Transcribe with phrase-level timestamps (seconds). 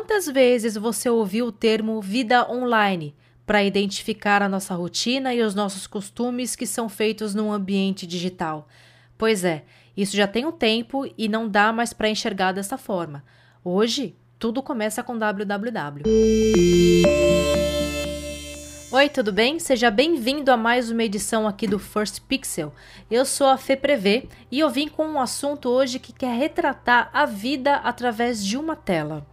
[0.00, 3.14] Quantas vezes você ouviu o termo vida online
[3.44, 8.66] para identificar a nossa rotina e os nossos costumes que são feitos num ambiente digital?
[9.18, 9.62] Pois é,
[9.94, 13.22] isso já tem um tempo e não dá mais para enxergar dessa forma.
[13.62, 16.02] Hoje, tudo começa com www.
[18.90, 19.58] Oi, tudo bem?
[19.58, 22.72] Seja bem-vindo a mais uma edição aqui do First Pixel.
[23.10, 27.10] Eu sou a Fê Prevê e eu vim com um assunto hoje que quer retratar
[27.12, 29.26] a vida através de uma tela.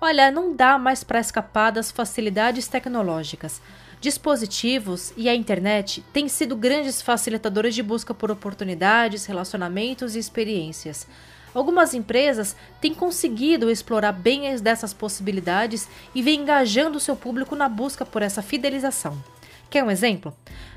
[0.00, 3.60] Olha, não dá mais para escapar das facilidades tecnológicas.
[4.00, 11.04] Dispositivos e a internet têm sido grandes facilitadores de busca por oportunidades, relacionamentos e experiências.
[11.52, 17.68] Algumas empresas têm conseguido explorar bem as dessas possibilidades e vêm engajando seu público na
[17.68, 19.20] busca por essa fidelização.
[19.68, 20.32] Quer um exemplo?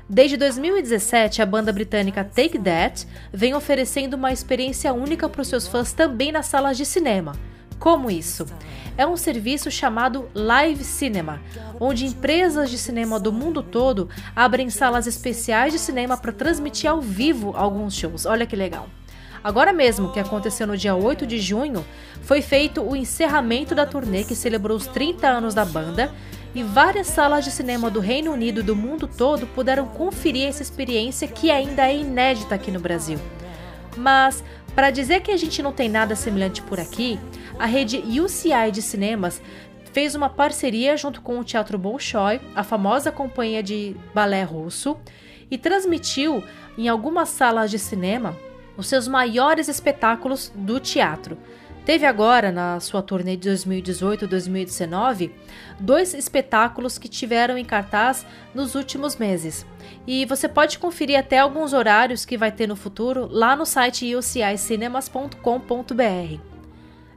[0.08, 5.68] Desde 2017, a banda britânica Take That vem oferecendo uma experiência única para os seus
[5.68, 7.51] fãs também nas salas de cinema.
[7.82, 8.46] Como isso?
[8.96, 11.42] É um serviço chamado Live Cinema,
[11.80, 17.00] onde empresas de cinema do mundo todo abrem salas especiais de cinema para transmitir ao
[17.00, 18.24] vivo alguns shows.
[18.24, 18.88] Olha que legal.
[19.42, 21.84] Agora mesmo, que aconteceu no dia 8 de junho,
[22.22, 26.08] foi feito o encerramento da turnê que celebrou os 30 anos da banda
[26.54, 30.62] e várias salas de cinema do Reino Unido e do mundo todo puderam conferir essa
[30.62, 33.18] experiência que ainda é inédita aqui no Brasil.
[33.96, 37.18] Mas, para dizer que a gente não tem nada semelhante por aqui,
[37.58, 39.40] a rede UCI de cinemas
[39.92, 44.96] fez uma parceria junto com o Teatro Bolshoi, a famosa companhia de balé russo,
[45.50, 46.42] e transmitiu
[46.78, 48.34] em algumas salas de cinema
[48.76, 51.36] os seus maiores espetáculos do teatro.
[51.84, 55.32] Teve agora, na sua turnê de 2018-2019,
[55.80, 59.66] dois espetáculos que tiveram em cartaz nos últimos meses.
[60.06, 64.14] E você pode conferir até alguns horários que vai ter no futuro lá no site
[64.14, 66.51] ucincinemas.com.br.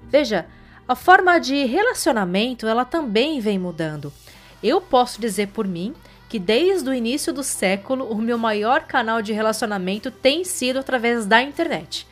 [0.10, 0.46] Veja,
[0.88, 4.14] a forma de relacionamento ela também vem mudando.
[4.62, 5.94] Eu posso dizer por mim
[6.30, 11.26] que desde o início do século o meu maior canal de relacionamento tem sido através
[11.26, 12.08] da internet.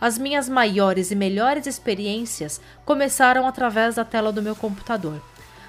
[0.00, 5.20] As minhas maiores e melhores experiências começaram através da tela do meu computador.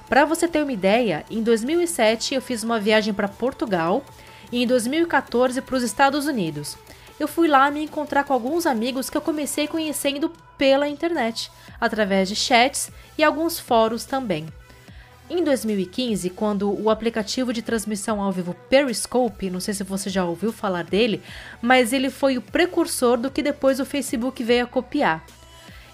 [0.07, 4.03] Para você ter uma ideia, em 2007 eu fiz uma viagem para Portugal
[4.51, 6.77] e em 2014 para os Estados Unidos.
[7.19, 12.29] Eu fui lá me encontrar com alguns amigos que eu comecei conhecendo pela internet, através
[12.29, 14.47] de chats e alguns fóruns também.
[15.29, 20.25] Em 2015, quando o aplicativo de transmissão ao vivo Periscope, não sei se você já
[20.25, 21.21] ouviu falar dele,
[21.61, 25.23] mas ele foi o precursor do que depois o Facebook veio a copiar.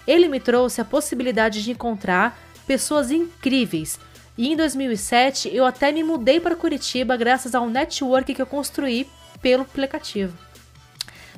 [0.06, 3.98] Ele me trouxe a possibilidade de encontrar pessoas incríveis.
[4.38, 9.06] E em 2007 eu até me mudei para Curitiba graças ao network que eu construí
[9.42, 10.45] pelo aplicativo.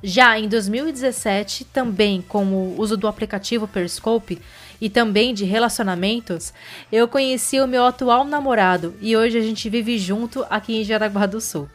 [0.03, 4.41] Já em 2017, também com o uso do aplicativo Periscope,
[4.81, 6.53] e também de relacionamentos,
[6.91, 11.26] eu conheci o meu atual namorado e hoje a gente vive junto aqui em Jaraguá
[11.26, 11.69] do Sul.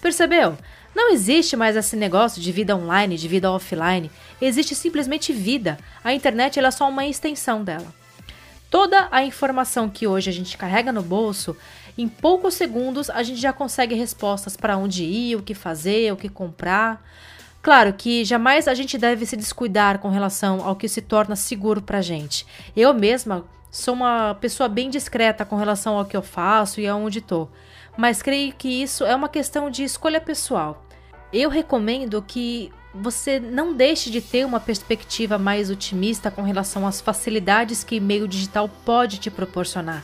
[0.00, 0.56] Percebeu?
[0.94, 4.10] Não existe mais esse negócio de vida online, de vida offline.
[4.40, 5.78] Existe simplesmente vida.
[6.02, 7.94] A internet é só uma extensão dela.
[8.68, 11.56] Toda a informação que hoje a gente carrega no bolso,
[11.96, 16.16] em poucos segundos a gente já consegue respostas para onde ir, o que fazer, o
[16.16, 17.04] que comprar.
[17.62, 21.82] Claro que jamais a gente deve se descuidar com relação ao que se torna seguro
[21.82, 22.46] pra gente.
[22.74, 27.20] Eu mesma sou uma pessoa bem discreta com relação ao que eu faço e aonde
[27.20, 27.48] tô,
[27.96, 30.84] mas creio que isso é uma questão de escolha pessoal.
[31.32, 37.00] Eu recomendo que você não deixe de ter uma perspectiva mais otimista com relação às
[37.00, 40.02] facilidades que o meio digital pode te proporcionar.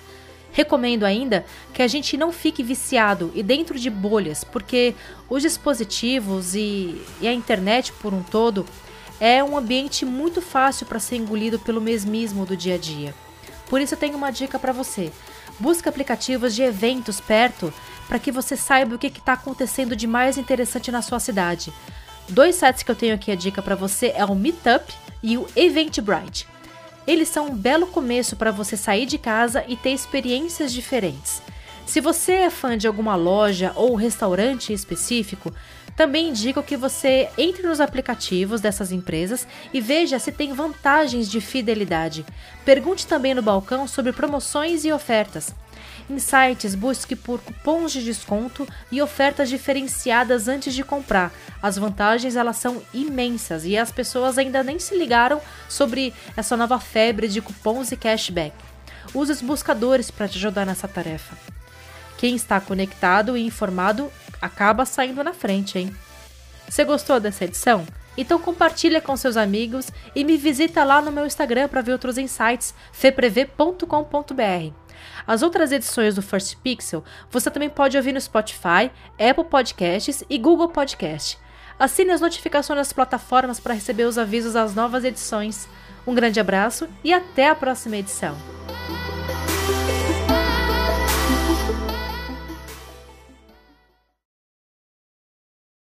[0.56, 1.44] Recomendo ainda
[1.74, 4.94] que a gente não fique viciado e dentro de bolhas, porque
[5.28, 8.64] os dispositivos e, e a internet por um todo
[9.20, 13.14] é um ambiente muito fácil para ser engolido pelo mesmismo do dia a dia.
[13.68, 15.12] Por isso eu tenho uma dica para você.
[15.60, 17.70] Busque aplicativos de eventos perto
[18.08, 21.70] para que você saiba o que está acontecendo de mais interessante na sua cidade.
[22.30, 24.90] Dois sites que eu tenho aqui a dica para você é o Meetup
[25.22, 26.55] e o Eventbrite.
[27.06, 31.40] Eles são um belo começo para você sair de casa e ter experiências diferentes.
[31.86, 35.54] Se você é fã de alguma loja ou restaurante específico,
[35.94, 41.40] também indico que você entre nos aplicativos dessas empresas e veja se tem vantagens de
[41.40, 42.26] fidelidade.
[42.64, 45.54] Pergunte também no balcão sobre promoções e ofertas.
[46.08, 51.32] Em sites, busque por cupons de desconto e ofertas diferenciadas antes de comprar.
[51.62, 56.78] As vantagens elas são imensas e as pessoas ainda nem se ligaram sobre essa nova
[56.78, 58.54] febre de cupons e cashback.
[59.14, 61.36] Use os buscadores para te ajudar nessa tarefa.
[62.18, 64.10] Quem está conectado e informado
[64.40, 65.94] acaba saindo na frente, hein?
[66.68, 67.86] Você gostou dessa edição?
[68.16, 72.16] Então compartilha com seus amigos e me visita lá no meu Instagram para ver outros
[72.16, 74.85] insights, feprev.com.br.
[75.26, 80.38] As outras edições do First Pixel você também pode ouvir no Spotify, Apple Podcasts e
[80.38, 81.38] Google Podcast.
[81.78, 85.68] Assine as notificações nas plataformas para receber os avisos das novas edições.
[86.06, 88.55] Um grande abraço e até a próxima edição.